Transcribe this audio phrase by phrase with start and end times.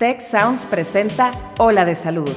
[0.00, 2.30] Tech Sounds presenta Ola de Salud.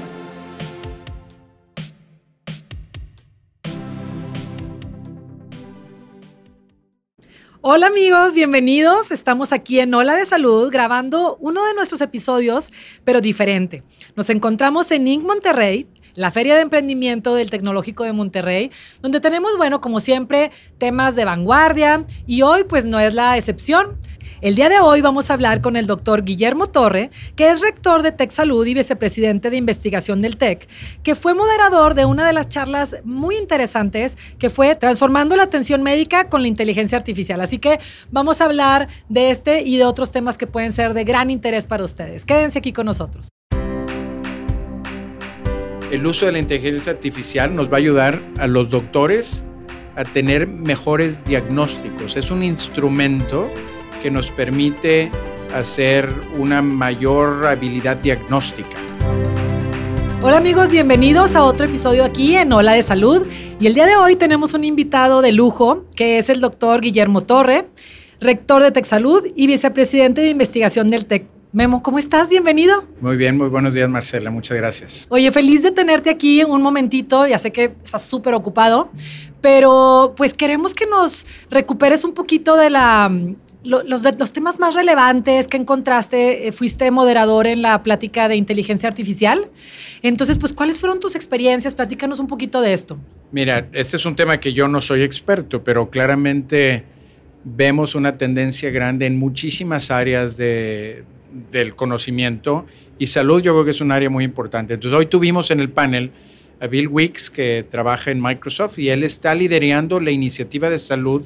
[7.62, 9.12] Hola amigos, bienvenidos.
[9.12, 12.74] Estamos aquí en Ola de Salud grabando uno de nuestros episodios,
[13.06, 13.86] pero diferente.
[14.18, 15.24] Nos encontramos en Inc.
[15.24, 18.72] Monterrey, la Feria de Emprendimiento del Tecnológico de Monterrey,
[19.02, 23.98] donde tenemos, bueno, como siempre, temas de vanguardia y hoy pues no es la excepción.
[24.44, 28.02] El día de hoy vamos a hablar con el doctor Guillermo Torre, que es rector
[28.02, 30.68] de Tech Salud y vicepresidente de investigación del TEC,
[31.02, 35.82] que fue moderador de una de las charlas muy interesantes que fue Transformando la atención
[35.82, 37.40] médica con la inteligencia artificial.
[37.40, 37.80] Así que
[38.12, 41.66] vamos a hablar de este y de otros temas que pueden ser de gran interés
[41.66, 42.26] para ustedes.
[42.26, 43.33] Quédense aquí con nosotros.
[45.94, 49.46] El uso de la inteligencia artificial nos va a ayudar a los doctores
[49.96, 52.16] a tener mejores diagnósticos.
[52.16, 53.48] Es un instrumento
[54.02, 55.12] que nos permite
[55.54, 58.76] hacer una mayor habilidad diagnóstica.
[60.24, 63.28] Hola amigos, bienvenidos a otro episodio aquí en Hola de Salud.
[63.60, 67.22] Y el día de hoy tenemos un invitado de lujo, que es el doctor Guillermo
[67.22, 67.68] Torre,
[68.20, 71.28] rector de TechSalud y vicepresidente de investigación del TEC.
[71.54, 72.32] Memo, ¿cómo estás?
[72.32, 72.84] Bienvenido.
[73.00, 75.06] Muy bien, muy buenos días Marcela, muchas gracias.
[75.12, 78.90] Oye, feliz de tenerte aquí en un momentito, ya sé que estás súper ocupado,
[79.40, 83.12] pero pues queremos que nos recuperes un poquito de la
[83.64, 88.90] los, los, temas más relevantes que encontraste, eh, fuiste moderador en la plática de inteligencia
[88.90, 89.52] artificial.
[90.02, 91.74] Entonces, pues, ¿cuáles fueron tus experiencias?
[91.74, 92.98] Platícanos un poquito de esto.
[93.32, 96.84] Mira, este es un tema que yo no soy experto, pero claramente
[97.46, 101.06] vemos una tendencia grande en muchísimas áreas de,
[101.52, 102.66] del conocimiento
[103.00, 104.74] y salud yo creo que es un área muy importante.
[104.74, 106.12] Entonces, hoy tuvimos en el panel
[106.60, 111.26] a Bill Wicks, que trabaja en Microsoft, y él está liderando la iniciativa de salud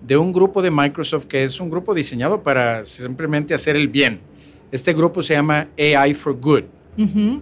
[0.00, 4.20] de un grupo de Microsoft que es un grupo diseñado para simplemente hacer el bien.
[4.70, 6.64] Este grupo se llama AI for Good.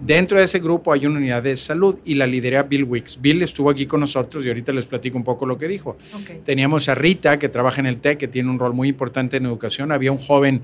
[0.01, 3.21] Dentro de ese grupo hay una unidad de salud y la lidera Bill Wicks.
[3.21, 5.97] Bill estuvo aquí con nosotros y ahorita les platico un poco lo que dijo.
[6.43, 9.45] Teníamos a Rita, que trabaja en el TEC, que tiene un rol muy importante en
[9.45, 9.93] educación.
[9.93, 10.63] Había un joven,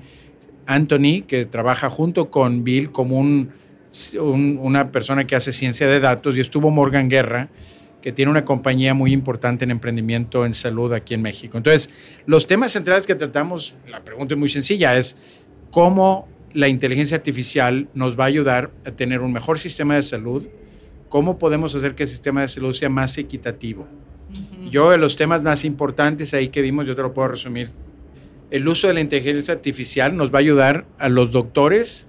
[0.66, 3.50] Anthony, que trabaja junto con Bill como un,
[4.20, 6.36] una persona que hace ciencia de datos.
[6.36, 7.48] Y estuvo Morgan Guerra,
[8.00, 11.56] que tiene una compañía muy importante en emprendimiento en salud aquí en México.
[11.56, 11.90] Entonces,
[12.26, 15.16] los temas centrales que tratamos, la pregunta es muy sencilla, es
[15.70, 20.46] cómo la inteligencia artificial nos va a ayudar a tener un mejor sistema de salud,
[21.08, 23.86] cómo podemos hacer que el sistema de salud sea más equitativo.
[24.70, 27.68] Yo de los temas más importantes ahí que vimos, yo te lo puedo resumir.
[28.52, 32.06] El uso de la inteligencia artificial nos va a ayudar a los doctores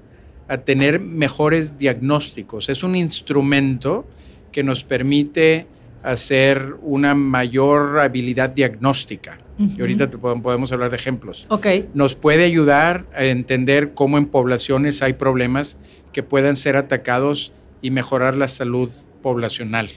[0.50, 2.68] a tener mejores diagnósticos.
[2.68, 4.06] Es un instrumento
[4.52, 5.68] que nos permite
[6.04, 9.40] hacer una mayor habilidad diagnóstica.
[9.58, 11.46] Y ahorita podemos hablar de ejemplos.
[11.50, 11.88] Okay.
[11.94, 15.78] Nos puede ayudar a entender cómo en poblaciones hay problemas
[16.12, 19.92] que puedan ser atacados y mejorar la salud poblacional.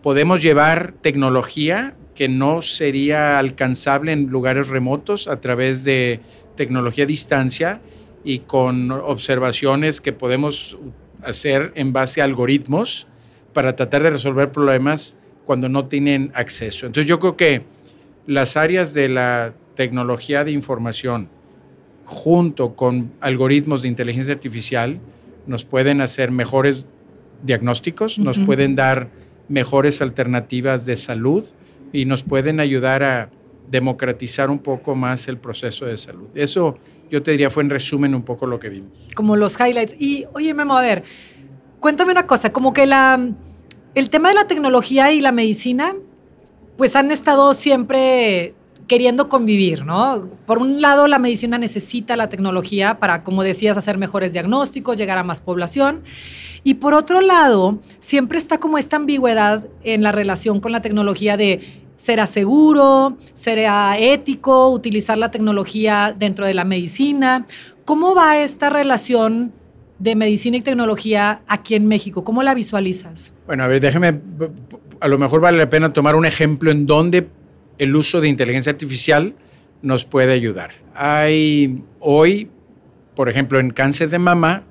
[0.00, 6.20] Podemos llevar tecnología que no sería alcanzable en lugares remotos a través de
[6.56, 7.80] tecnología a distancia
[8.24, 10.76] y con observaciones que podemos
[11.22, 13.06] hacer en base a algoritmos
[13.52, 16.86] para tratar de resolver problemas cuando no tienen acceso.
[16.86, 17.62] Entonces yo creo que
[18.26, 21.28] las áreas de la tecnología de información
[22.04, 25.00] junto con algoritmos de inteligencia artificial
[25.46, 26.88] nos pueden hacer mejores
[27.42, 29.08] diagnósticos, nos pueden dar
[29.48, 31.44] mejores alternativas de salud
[31.92, 33.30] y nos pueden ayudar a
[33.70, 36.28] democratizar un poco más el proceso de salud.
[36.34, 36.78] Eso
[37.10, 38.90] yo te diría fue en resumen un poco lo que vimos.
[39.14, 39.94] Como los highlights.
[40.00, 41.04] Y oye, Memo, a ver,
[41.80, 43.34] cuéntame una cosa, como que la
[43.94, 45.94] el tema de la tecnología y la medicina,
[46.78, 48.54] pues han estado siempre
[48.88, 50.28] queriendo convivir, ¿no?
[50.46, 55.18] Por un lado, la medicina necesita la tecnología para, como decías, hacer mejores diagnósticos, llegar
[55.18, 56.02] a más población.
[56.64, 61.36] Y por otro lado, siempre está como esta ambigüedad en la relación con la tecnología
[61.36, 67.46] de será seguro, será ético utilizar la tecnología dentro de la medicina.
[67.84, 69.52] ¿Cómo va esta relación
[70.00, 72.24] de medicina y tecnología aquí en México?
[72.24, 73.32] ¿Cómo la visualizas?
[73.46, 74.20] Bueno, a ver, déjeme,
[74.98, 77.28] a lo mejor vale la pena tomar un ejemplo en donde
[77.78, 79.36] el uso de inteligencia artificial
[79.80, 80.72] nos puede ayudar.
[80.96, 82.50] Hay hoy,
[83.14, 84.64] por ejemplo, en cáncer de mama,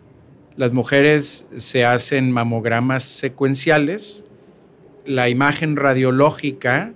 [0.57, 4.25] las mujeres se hacen mamogramas secuenciales.
[5.05, 6.93] La imagen radiológica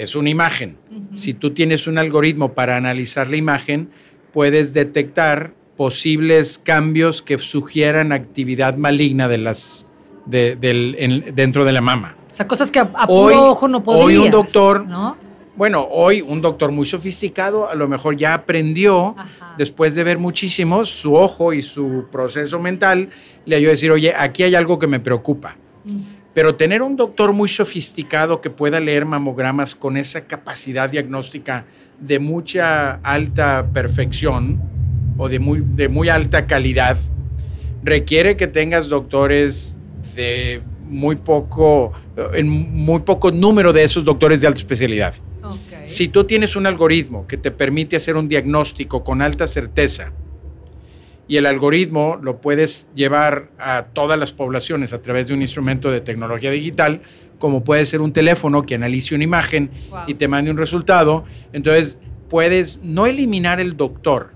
[0.00, 0.78] es una imagen.
[1.12, 3.90] Si tú tienes un algoritmo para analizar la imagen,
[4.32, 9.86] puedes detectar posibles cambios que sugieran actividad maligna de las,
[10.24, 12.16] del, dentro de la mama.
[12.30, 14.06] O sea, cosas que a, puro ojo no podrías.
[14.06, 14.86] Hoy un doctor
[15.54, 19.54] Bueno, hoy un doctor muy sofisticado a lo mejor ya aprendió, Ajá.
[19.58, 23.10] después de ver muchísimos, su ojo y su proceso mental
[23.44, 25.58] le ayudó a decir, oye, aquí hay algo que me preocupa.
[26.32, 31.64] Pero tener un doctor muy sofisticado que pueda leer mamogramas con esa capacidad diagnóstica
[31.98, 34.60] de mucha alta perfección
[35.18, 36.96] o de muy, de muy alta calidad,
[37.82, 39.76] requiere que tengas doctores
[40.14, 41.92] de muy poco,
[42.34, 45.14] en muy poco número de esos doctores de alta especialidad.
[45.86, 50.12] Si tú tienes un algoritmo que te permite hacer un diagnóstico con alta certeza
[51.30, 55.88] y el algoritmo lo puedes llevar a todas las poblaciones a través de un instrumento
[55.92, 57.02] de tecnología digital,
[57.38, 60.00] como puede ser un teléfono que analice una imagen Wow.
[60.08, 61.98] y te mande un resultado, entonces
[62.28, 64.32] puedes no eliminar el doctor,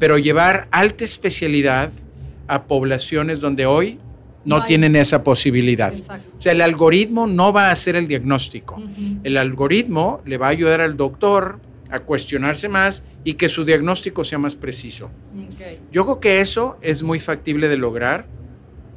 [0.00, 1.92] pero llevar alta especialidad
[2.48, 4.00] a poblaciones donde hoy
[4.44, 5.94] no, No hay- tienen esa posibilidad.
[5.94, 6.28] Exacto.
[6.36, 8.82] O sea, el algoritmo no va a hacer el diagnóstico.
[9.22, 11.60] El algoritmo le va a ayudar al doctor
[11.90, 15.10] a cuestionarse más y que su diagnóstico sea más preciso.
[15.90, 18.26] Yo creo que eso es muy factible de lograr.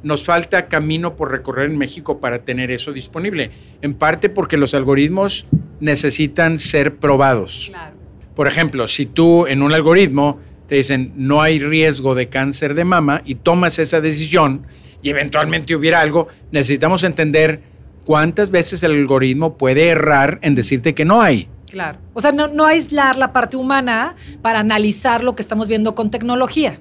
[0.02, 3.50] Nos falta camino por recorrer en México para tener eso disponible.
[3.82, 5.46] En parte porque los algoritmos
[5.80, 7.66] necesitan ser probados.
[7.70, 7.96] Claro.
[8.34, 10.38] Por ejemplo, si tú en un algoritmo
[10.68, 14.66] te dicen no hay riesgo de cáncer de mama y tomas esa decisión
[15.02, 17.62] y eventualmente hubiera algo, necesitamos entender
[18.04, 21.48] cuántas veces el algoritmo puede errar en decirte que no hay.
[21.70, 21.98] Claro.
[22.14, 26.10] O sea, no, no aislar la parte humana para analizar lo que estamos viendo con
[26.10, 26.80] tecnología.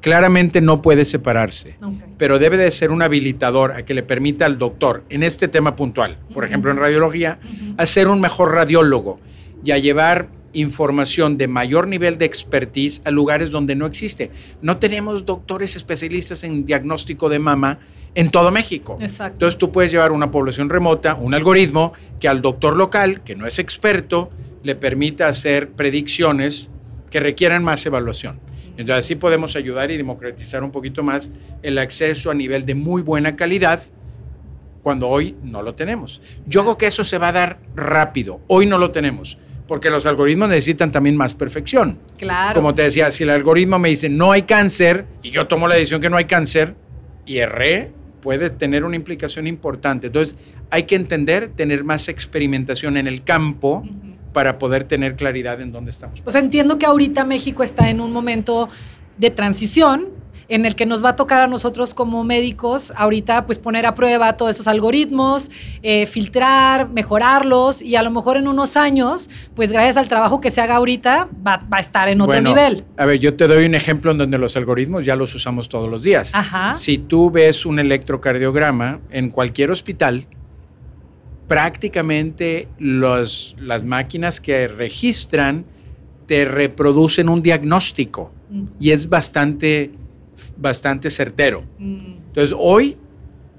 [0.00, 1.76] Claramente no puede separarse,
[2.18, 5.76] pero debe de ser un habilitador a que le permita al doctor, en este tema
[5.76, 7.38] puntual, por ejemplo en radiología,
[7.76, 9.20] a ser un mejor radiólogo
[9.64, 14.32] y a llevar información de mayor nivel de expertise a lugares donde no existe.
[14.60, 17.78] No tenemos doctores especialistas en diagnóstico de mama
[18.14, 18.98] en todo México.
[19.00, 19.34] Exacto.
[19.34, 23.46] Entonces tú puedes llevar una población remota, un algoritmo que al doctor local, que no
[23.46, 24.30] es experto,
[24.62, 26.70] le permita hacer predicciones
[27.10, 28.40] que requieran más evaluación.
[28.76, 31.30] Entonces así podemos ayudar y democratizar un poquito más
[31.62, 33.82] el acceso a nivel de muy buena calidad
[34.82, 36.22] cuando hoy no lo tenemos.
[36.46, 38.40] Yo creo que eso se va a dar rápido.
[38.48, 39.38] Hoy no lo tenemos,
[39.68, 41.98] porque los algoritmos necesitan también más perfección.
[42.18, 42.54] claro.
[42.54, 45.74] Como te decía, si el algoritmo me dice no hay cáncer y yo tomo la
[45.74, 46.74] decisión que no hay cáncer
[47.26, 47.92] y erré,
[48.22, 50.06] puede tener una implicación importante.
[50.06, 50.36] Entonces,
[50.70, 53.84] hay que entender, tener más experimentación en el campo
[54.32, 56.22] para poder tener claridad en dónde estamos.
[56.26, 58.70] Sea, entiendo que ahorita México está en un momento
[59.18, 60.06] de transición
[60.48, 63.94] en el que nos va a tocar a nosotros como médicos ahorita pues poner a
[63.94, 65.50] prueba todos esos algoritmos,
[65.82, 70.50] eh, filtrar, mejorarlos y a lo mejor en unos años, pues gracias al trabajo que
[70.50, 72.84] se haga ahorita va, va a estar en otro Bueno, nivel.
[72.96, 75.88] A ver, yo te doy un ejemplo en donde los algoritmos ya los usamos todos
[75.88, 76.30] los días.
[76.34, 76.74] Ajá.
[76.74, 80.26] Si tú ves un electrocardiograma en cualquier hospital,
[81.48, 85.66] prácticamente los, las máquinas que registran
[86.26, 88.32] te reproducen un diagnóstico
[88.78, 89.90] y es bastante,
[90.56, 91.64] bastante certero.
[91.78, 92.96] mm, Entonces, hoy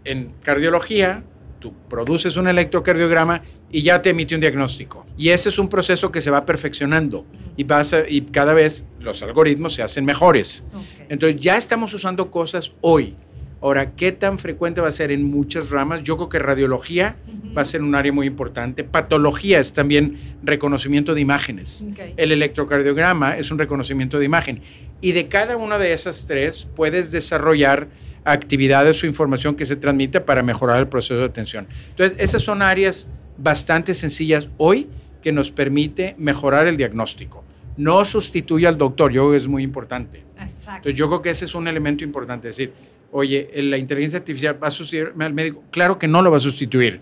[0.06, 1.24] en cardiología,
[1.60, 3.42] tú produces un electrocardiograma
[3.72, 5.06] y ya te emite un diagnóstico.
[5.18, 7.26] Y ese es un proceso que se va perfeccionando
[7.56, 10.64] y, vas a- y cada vez los algoritmos se hacen mejores.
[11.10, 13.16] Entonces ya estamos usando cosas hoy.
[13.64, 16.04] Ahora, ¿qué tan frecuente va a ser en muchas ramas?
[16.04, 17.54] Yo creo que radiología Ujú.
[17.56, 18.84] va a ser un área muy importante.
[18.84, 21.86] Patología es también reconocimiento de imágenes.
[22.18, 24.60] El electrocardiograma es un reconocimiento de imagen.
[25.00, 27.88] Y de cada una de esas tres puedes desarrollar
[28.26, 31.66] actividades o información que se transmite para mejorar el proceso de atención.
[31.92, 34.90] Entonces, esas son áreas bastante sencillas hoy
[35.22, 37.46] que nos permite mejorar el diagnóstico.
[37.78, 40.22] No sustituye al doctor, yo creo que es muy importante.
[40.38, 40.72] Exacto.
[40.90, 42.74] Entonces yo creo que ese es un elemento importante, es decir,
[43.14, 45.64] oye, la inteligencia artificial va a sustituirme al médico.
[45.72, 47.00] Claro que no lo va a sustituir,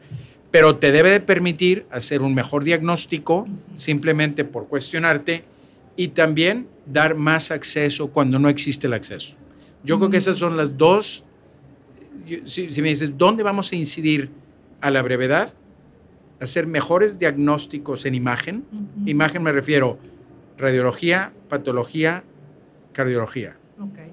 [0.51, 5.44] pero te debe de permitir hacer un mejor diagnóstico simplemente por cuestionarte
[5.96, 9.36] y también dar más acceso cuando no existe el acceso.
[9.84, 11.24] Yo creo que esas son las dos,
[12.46, 14.30] si, si me dices, ¿dónde vamos a incidir
[14.82, 15.53] a la brevedad?
[16.39, 18.65] Hacer mejores diagnósticos en imagen.
[19.06, 19.98] Imagen me refiero
[20.58, 22.24] radiología, patología,
[22.94, 23.58] cardiología.
[23.80, 24.11] Ok.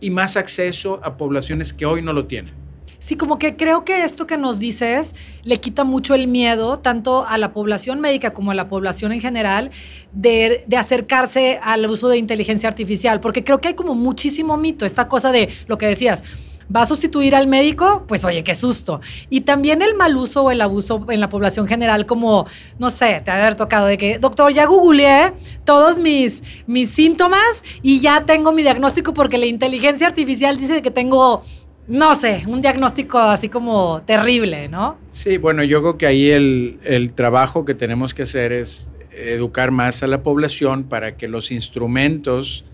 [0.00, 2.54] Y más acceso a poblaciones que hoy no lo tienen.
[3.00, 7.26] Sí, como que creo que esto que nos dices le quita mucho el miedo tanto
[7.26, 9.70] a la población médica como a la población en general
[10.12, 14.84] de, de acercarse al uso de inteligencia artificial, porque creo que hay como muchísimo mito,
[14.84, 16.24] esta cosa de lo que decías,
[16.74, 19.00] va a sustituir al médico, pues oye, qué susto.
[19.28, 22.46] Y también el mal uso o el abuso en la población general, como,
[22.78, 25.32] no sé, te haber tocado de que, doctor, ya googleé
[25.64, 30.90] todos mis, mis síntomas y ya tengo mi diagnóstico porque la inteligencia artificial dice que
[30.90, 31.42] tengo
[31.88, 34.96] no sé, un diagnóstico así como terrible, ¿no?
[35.08, 39.72] Sí, bueno, yo creo que ahí el, el trabajo que tenemos que hacer es educar
[39.72, 42.64] más a la población para que los instrumentos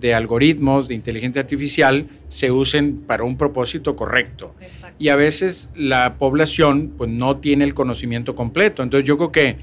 [0.00, 4.54] de algoritmos de inteligencia artificial se usen para un propósito correcto.
[4.60, 4.96] Exacto.
[4.98, 8.82] Y a veces la población pues, no tiene el conocimiento completo.
[8.82, 9.56] Entonces yo creo que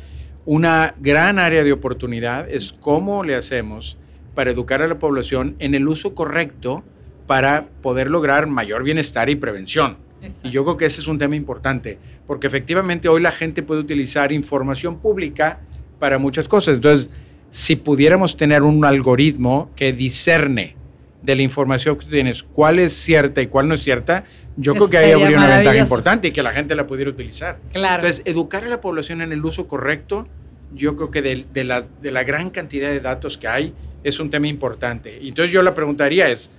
[0.45, 3.97] una gran área de oportunidad es cómo le hacemos
[4.35, 6.83] para educar a la población en el uso correcto
[7.27, 9.97] para poder lograr mayor bienestar y prevención.
[10.21, 10.47] Exacto.
[10.47, 11.97] Y yo creo que ese es un tema importante,
[12.27, 15.59] porque efectivamente hoy la gente puede utilizar información pública
[15.99, 16.75] para muchas cosas.
[16.75, 17.09] Entonces,
[17.51, 20.77] si pudiéramos tener un algoritmo que discerne
[21.21, 24.23] de la información que tienes cuál es cierta y cuál no es cierta,
[24.55, 27.59] yo creo que ahí habría una ventaja importante y que la gente la pudiera utilizar.
[27.73, 28.03] Claro.
[28.03, 30.27] Entonces, educar a la población en el uso correcto,
[30.73, 34.19] yo creo que de, de, la, de la gran cantidad de datos que hay, es
[34.21, 35.19] un tema importante.
[35.21, 36.51] Entonces yo la preguntaría es,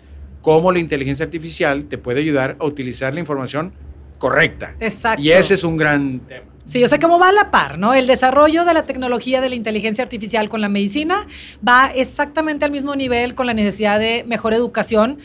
[0.42, 3.72] ¿cómo la inteligencia artificial te puede ayudar a utilizar la información
[4.18, 4.76] correcta?
[4.78, 5.22] Exacto.
[5.22, 6.51] Y ese es un gran tema.
[6.64, 7.92] Sí, o sea, cómo va a la par, ¿no?
[7.92, 11.26] El desarrollo de la tecnología de la inteligencia artificial con la medicina
[11.66, 15.18] va exactamente al mismo nivel con la necesidad de mejor educación,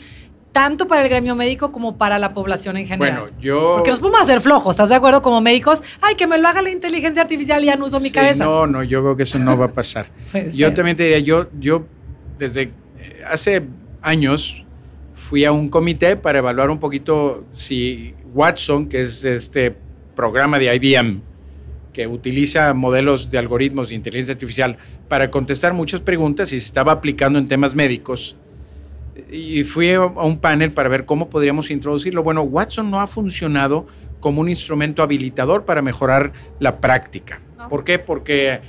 [0.50, 3.20] tanto para el gremio médico como para la población en general.
[3.20, 3.74] Bueno, yo...
[3.76, 5.22] Porque nos podemos hacer flojos, ¿estás de acuerdo?
[5.22, 8.08] Como médicos, ay, que me lo haga la inteligencia artificial y ya no uso mi
[8.08, 8.44] sí, cabeza.
[8.44, 10.06] No, no, yo creo que eso no va a pasar.
[10.52, 11.86] yo también te diría, yo, yo
[12.38, 12.72] desde
[13.24, 13.62] hace
[14.02, 14.64] años
[15.14, 19.76] fui a un comité para evaluar un poquito si Watson, que es este
[20.16, 21.22] programa de IBM,
[21.98, 24.76] que utiliza modelos de algoritmos de inteligencia artificial
[25.08, 28.36] para contestar muchas preguntas y se estaba aplicando en temas médicos.
[29.32, 32.22] Y fui a un panel para ver cómo podríamos introducirlo.
[32.22, 33.88] Bueno, Watson no ha funcionado
[34.20, 37.42] como un instrumento habilitador para mejorar la práctica.
[37.56, 37.66] No.
[37.66, 37.98] ¿Por qué?
[37.98, 38.60] Porque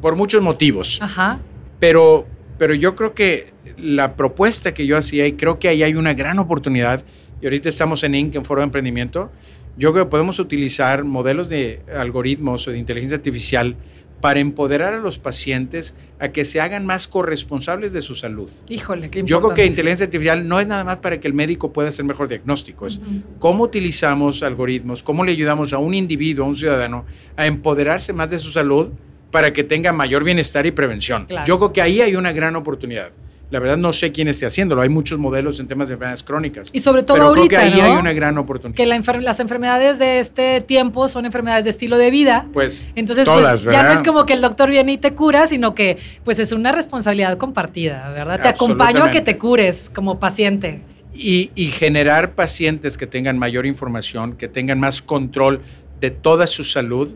[0.00, 1.00] por muchos motivos.
[1.02, 1.40] Ajá.
[1.80, 2.24] Pero,
[2.56, 6.14] pero yo creo que la propuesta que yo hacía, y creo que ahí hay una
[6.14, 7.02] gran oportunidad,
[7.42, 9.32] y ahorita estamos en Inc., en Foro de Emprendimiento,
[9.76, 13.76] yo creo que podemos utilizar modelos de algoritmos o de inteligencia artificial
[14.20, 18.50] para empoderar a los pacientes a que se hagan más corresponsables de su salud.
[18.68, 19.30] Híjole, qué importante.
[19.30, 22.04] Yo creo que inteligencia artificial no es nada más para que el médico pueda hacer
[22.04, 23.22] mejor diagnóstico, es uh -huh.
[23.38, 27.04] cómo utilizamos algoritmos, cómo le ayudamos a un individuo, a un ciudadano,
[27.36, 28.90] a empoderarse más de su salud
[29.30, 31.26] para que tenga mayor bienestar y prevención.
[31.26, 31.46] Claro.
[31.46, 33.10] Yo creo que ahí hay una gran oportunidad.
[33.48, 34.82] La verdad no sé quién esté haciéndolo.
[34.82, 36.70] Hay muchos modelos en temas de enfermedades crónicas.
[36.72, 37.86] Y sobre todo pero ahorita, creo que ahí ¿no?
[37.86, 38.76] hay una gran oportunidad.
[38.76, 42.48] Que la enfer las enfermedades de este tiempo son enfermedades de estilo de vida.
[42.52, 45.46] Pues Entonces, todas, pues, ya no es como que el doctor viene y te cura,
[45.46, 48.40] sino que pues es una responsabilidad compartida, ¿verdad?
[48.42, 50.80] Te acompaño a que te cures como paciente.
[51.14, 55.60] Y, y generar pacientes que tengan mayor información, que tengan más control
[56.00, 57.14] de toda su salud,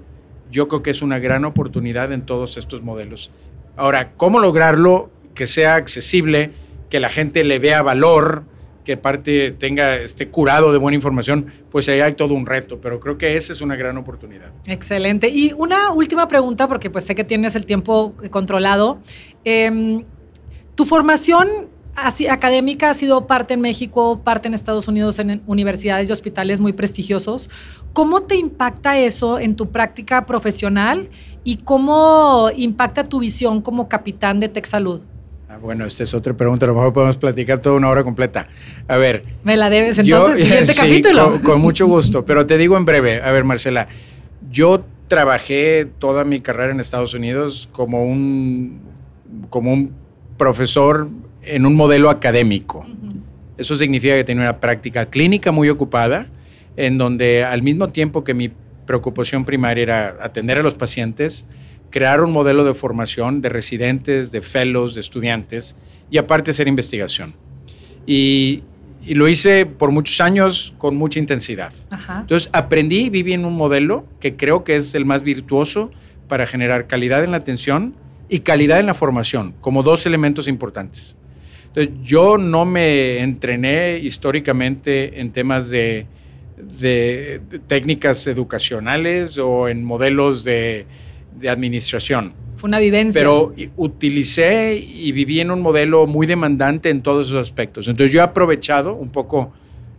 [0.50, 3.30] yo creo que es una gran oportunidad en todos estos modelos.
[3.76, 6.52] Ahora, ¿cómo lograrlo que sea accesible?
[6.90, 8.44] que la gente le vea valor,
[8.84, 12.98] que parte tenga este curado de buena información, pues ahí hay todo un reto, pero
[12.98, 14.50] creo que esa es una gran oportunidad.
[14.66, 15.28] Excelente.
[15.28, 18.98] Y una última pregunta, porque pues sé que tienes el tiempo controlado.
[19.44, 20.04] Eh,
[20.74, 26.08] ¿Tu formación así, académica ha sido parte en México, parte en Estados Unidos, en universidades
[26.08, 27.50] y hospitales muy prestigiosos?
[27.92, 31.10] ¿Cómo te impacta eso en tu práctica profesional
[31.44, 35.02] y cómo impacta tu visión como capitán de TechSalud?
[35.52, 38.46] Ah, bueno, esta es otra pregunta, a lo mejor podemos platicar toda una hora completa.
[38.86, 39.24] A ver.
[39.42, 41.32] Me la debes entonces, yo, siguiente sí, capítulo.
[41.32, 43.20] Con, con, mucho gusto, pero te digo en breve.
[43.20, 43.88] A ver, Marcela,
[44.48, 48.80] yo trabajé toda mi carrera en Estados Unidos como un,
[49.48, 49.92] como un
[50.36, 51.08] profesor
[51.42, 52.86] en un modelo académico.
[52.86, 53.20] Uh -huh.
[53.58, 56.28] Eso significa que tenía una práctica clínica muy ocupada,
[56.76, 58.52] en donde al mismo tiempo que mi
[58.86, 61.44] preocupación primaria era atender a los pacientes,
[61.90, 65.76] crear un modelo de formación de residentes, de fellows, de estudiantes
[66.10, 67.34] y aparte hacer investigación.
[68.06, 68.62] Y,
[69.04, 71.72] y lo hice por muchos años con mucha intensidad.
[71.90, 72.20] Ajá.
[72.20, 75.90] Entonces aprendí y viví en un modelo que creo que es el más virtuoso
[76.28, 77.94] para generar calidad en la atención
[78.28, 81.16] y calidad en la formación, como dos elementos importantes.
[81.66, 86.06] Entonces yo no me entrené históricamente en temas de,
[86.56, 90.86] de, de técnicas educacionales o en modelos de,
[91.40, 92.34] de administración.
[92.56, 93.18] Fue una vivencia.
[93.20, 97.88] Pero utilicé y viví en un modelo muy demandante en todos esos aspectos.
[97.88, 99.52] Entonces yo he aprovechado un poco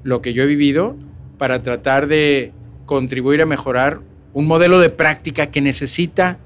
[0.04, 0.96] lo que yo he vivido
[1.38, 2.52] para tratar de
[2.86, 4.02] contribuir a mejorar
[4.34, 6.38] un modelo de práctica que necesita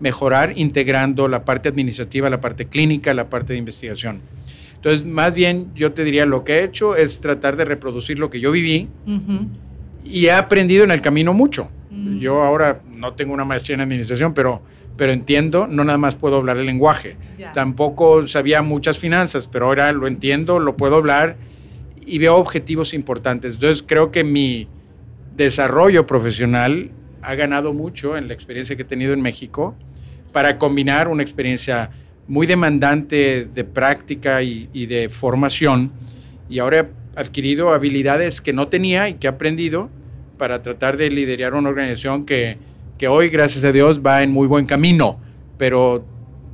[0.00, 4.20] mejorar integrando la parte administrativa, la parte clínica, la parte de investigación.
[4.76, 8.30] Entonces, más bien yo te diría, lo que he hecho es tratar de reproducir lo
[8.30, 9.48] que yo viví Uh -huh.
[10.04, 11.70] y he aprendido en el camino mucho.
[11.94, 12.18] Mm.
[12.18, 14.62] Yo ahora no tengo una maestría en administración, pero,
[14.96, 17.16] pero entiendo, no nada más puedo hablar el lenguaje.
[17.52, 21.36] Tampoco sabía muchas finanzas, pero ahora lo entiendo, lo puedo hablar
[22.06, 23.54] y veo objetivos importantes.
[23.54, 24.68] Entonces creo que mi
[25.36, 26.90] desarrollo profesional
[27.22, 29.74] ha ganado mucho en la experiencia que he tenido en México
[30.32, 31.90] para combinar una experiencia
[32.26, 35.92] muy demandante de práctica y, de formación
[36.48, 39.90] y ahora he adquirido habilidades que no tenía y que he aprendido
[40.36, 42.58] para tratar de liderar una organización que,
[42.98, 45.18] que hoy, gracias a Dios, va en muy buen camino,
[45.58, 46.04] pero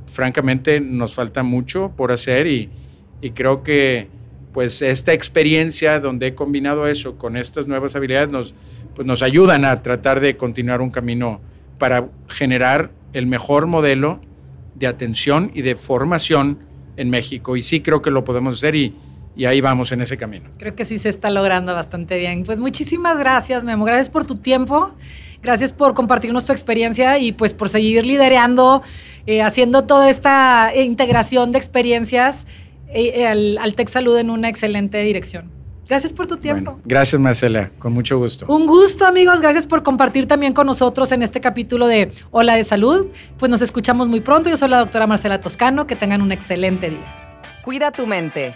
[0.05, 2.69] francamente nos falta mucho por hacer y,
[3.21, 4.07] y creo que
[4.53, 8.53] pues esta experiencia donde he combinado eso con estas nuevas habilidades nos,
[8.95, 11.39] pues nos ayudan a tratar de continuar un camino
[11.77, 14.19] para generar el mejor modelo
[14.75, 16.59] de atención y de formación
[16.97, 17.55] en México.
[17.55, 18.93] Y sí creo que lo podemos hacer y,
[19.35, 20.49] y ahí vamos en ese camino.
[20.57, 22.43] Creo que sí se está logrando bastante bien.
[22.43, 23.85] Pues muchísimas gracias, Memo.
[23.85, 24.91] Gracias por tu tiempo.
[25.41, 28.83] Gracias por compartirnos tu experiencia y pues por seguir liderando,
[29.25, 32.45] eh, haciendo toda esta integración de experiencias
[32.93, 35.61] eh, al, al Tech Salud en una excelente dirección.
[35.91, 36.79] Gracias por tu tiempo.
[36.85, 37.69] gracias, Marcela.
[37.77, 38.45] Con mucho gusto.
[38.47, 39.41] Un gusto, amigos.
[39.41, 43.07] Gracias por compartir también con nosotros en este capítulo de Hola de Salud.
[43.37, 44.49] Pues nos escuchamos muy pronto.
[44.49, 45.87] Yo soy la doctora Marcela Toscano.
[45.87, 47.41] Que tengan un excelente día.
[47.63, 48.55] Cuida tu mente.